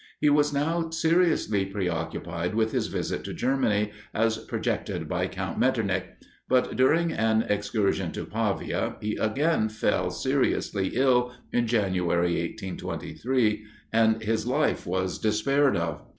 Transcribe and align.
He 0.19 0.31
was 0.31 0.51
now 0.51 0.89
seriously 0.89 1.63
preoccupied 1.63 2.55
with 2.55 2.71
his 2.71 2.87
visit 2.87 3.23
to 3.25 3.35
Germany, 3.35 3.91
as 4.15 4.39
projected 4.39 5.07
by 5.07 5.27
Count 5.27 5.59
Metternich; 5.59 6.05
but 6.49 6.75
during 6.75 7.11
an 7.13 7.43
excursion 7.43 8.11
to 8.13 8.25
Pavia, 8.25 8.95
he 8.99 9.15
again 9.17 9.69
fell 9.69 10.09
seriously 10.09 10.89
ill, 10.95 11.33
in 11.53 11.67
January, 11.67 12.29
1823, 12.31 13.63
and 13.93 14.23
his 14.23 14.47
life 14.47 14.87
was 14.87 15.19
despaired 15.19 15.77
of. 15.77 16.01